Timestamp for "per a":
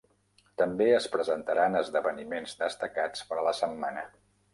3.29-3.45